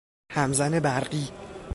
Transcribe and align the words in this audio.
همزن 0.31 0.79
برقی 0.79 1.29